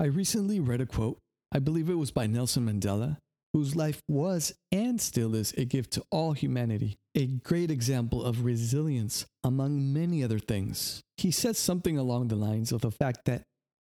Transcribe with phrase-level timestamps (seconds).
[0.00, 1.18] I recently read a quote,
[1.52, 3.18] I believe it was by Nelson Mandela,
[3.52, 8.46] whose life was and still is a gift to all humanity, a great example of
[8.46, 11.02] resilience among many other things.
[11.18, 13.42] He said something along the lines of the fact that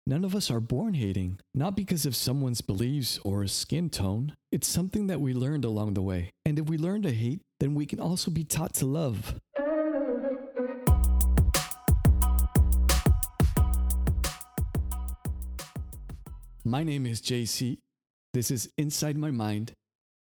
[0.05, 4.35] none of us are born hating, not because of someone's beliefs or a skin tone.
[4.51, 6.29] It's something that we learned along the way.
[6.45, 9.33] And if we learn to hate, then we can also be taught to love.
[16.65, 17.79] My name is JC.
[18.31, 19.73] This is Inside My Mind,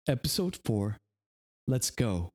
[0.09, 0.97] Episode 4.
[1.67, 2.31] Let's go.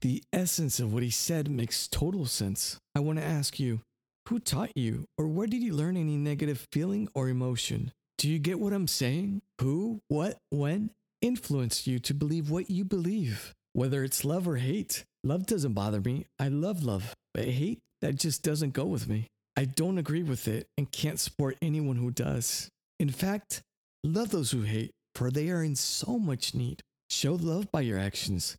[0.00, 2.78] The essence of what he said makes total sense.
[2.96, 3.82] I want to ask you
[4.28, 7.92] who taught you, or where did you learn any negative feeling or emotion?
[8.16, 9.42] Do you get what I'm saying?
[9.60, 10.90] Who, what, when
[11.22, 13.54] influenced you to believe what you believe?
[13.74, 15.04] Whether it's love or hate.
[15.22, 16.26] Love doesn't bother me.
[16.36, 17.14] I love love.
[17.32, 19.28] But hate, that just doesn't go with me.
[19.58, 22.68] I don't agree with it and can't support anyone who does.
[23.00, 23.60] In fact,
[24.04, 26.80] love those who hate, for they are in so much need.
[27.10, 28.56] Show love by your actions.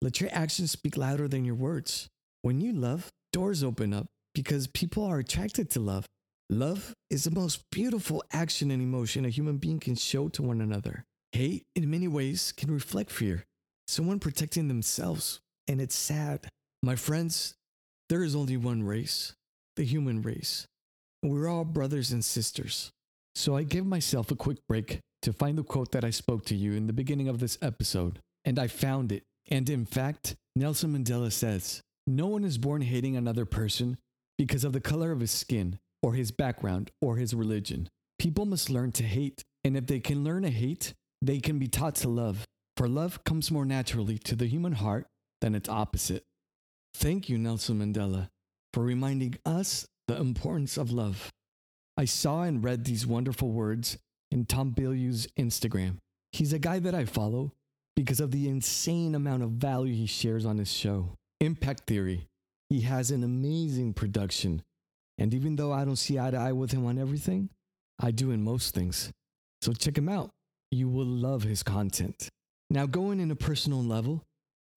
[0.00, 2.06] Let your actions speak louder than your words.
[2.42, 6.06] When you love, doors open up because people are attracted to love.
[6.48, 10.60] Love is the most beautiful action and emotion a human being can show to one
[10.60, 11.02] another.
[11.32, 13.44] Hate, in many ways, can reflect fear,
[13.88, 16.46] someone protecting themselves, and it's sad.
[16.84, 17.56] My friends,
[18.08, 19.34] there is only one race,
[19.76, 20.66] the human race.
[21.22, 22.90] We're all brothers and sisters.
[23.34, 26.56] So I give myself a quick break to find the quote that I spoke to
[26.56, 28.18] you in the beginning of this episode.
[28.44, 29.22] And I found it.
[29.50, 33.98] And in fact, Nelson Mandela says, No one is born hating another person
[34.38, 37.88] because of the color of his skin, or his background, or his religion.
[38.18, 39.42] People must learn to hate.
[39.64, 42.44] And if they can learn to hate, they can be taught to love.
[42.76, 45.06] For love comes more naturally to the human heart
[45.40, 46.22] than its opposite.
[46.94, 48.28] Thank you, Nelson Mandela
[48.76, 51.32] for reminding us the importance of love.
[51.96, 53.96] I saw and read these wonderful words
[54.30, 55.96] in Tom Bilyeu's Instagram.
[56.30, 57.52] He's a guy that I follow
[57.94, 61.16] because of the insane amount of value he shares on his show.
[61.40, 62.26] Impact Theory.
[62.68, 64.60] He has an amazing production.
[65.16, 67.48] And even though I don't see eye to eye with him on everything,
[67.98, 69.10] I do in most things.
[69.62, 70.32] So check him out.
[70.70, 72.28] You will love his content.
[72.68, 74.22] Now, going in a personal level,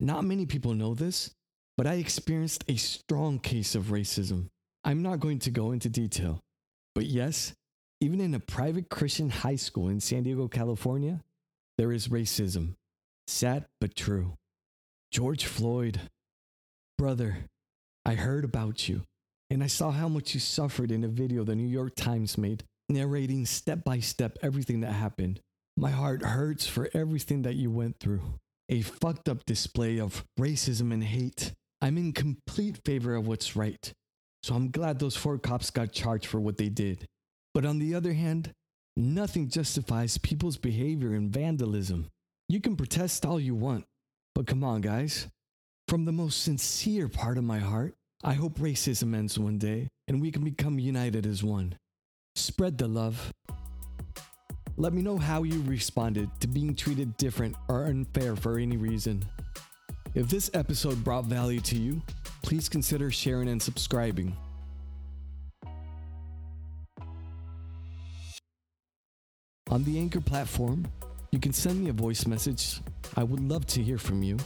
[0.00, 1.34] not many people know this,
[1.80, 4.50] but I experienced a strong case of racism.
[4.84, 6.38] I'm not going to go into detail,
[6.94, 7.54] but yes,
[8.02, 11.22] even in a private Christian high school in San Diego, California,
[11.78, 12.74] there is racism.
[13.28, 14.34] Sad but true.
[15.10, 15.98] George Floyd,
[16.98, 17.46] brother,
[18.04, 19.04] I heard about you,
[19.48, 22.62] and I saw how much you suffered in a video the New York Times made,
[22.90, 25.40] narrating step by step everything that happened.
[25.78, 28.20] My heart hurts for everything that you went through.
[28.68, 33.92] A fucked up display of racism and hate I'm in complete favor of what's right.
[34.42, 37.06] So I'm glad those four cops got charged for what they did.
[37.54, 38.52] But on the other hand,
[38.96, 42.08] nothing justifies people's behavior and vandalism.
[42.48, 43.84] You can protest all you want,
[44.34, 45.28] but come on, guys.
[45.88, 50.20] From the most sincere part of my heart, I hope racism ends one day and
[50.20, 51.76] we can become united as one.
[52.36, 53.32] Spread the love.
[54.76, 59.24] Let me know how you responded to being treated different or unfair for any reason.
[60.12, 62.02] If this episode brought value to you,
[62.42, 64.36] please consider sharing and subscribing.
[69.70, 70.84] On the Anchor platform,
[71.30, 72.80] you can send me a voice message.
[73.16, 74.36] I would love to hear from you.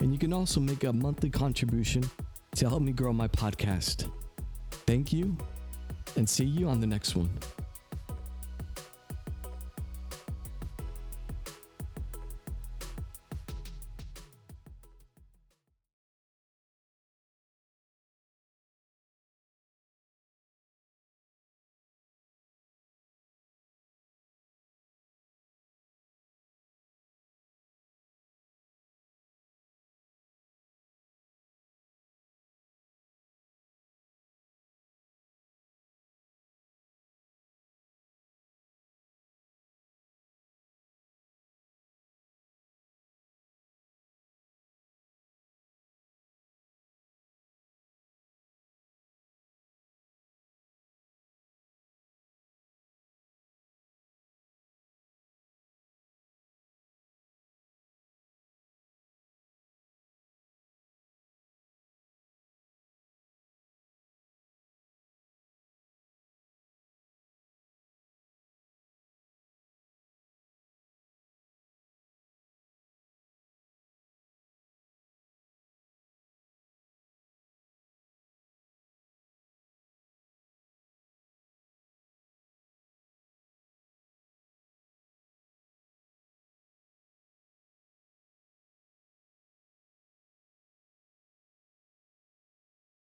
[0.00, 2.02] And you can also make a monthly contribution
[2.56, 4.10] to help me grow my podcast.
[4.86, 5.36] Thank you,
[6.16, 7.28] and see you on the next one.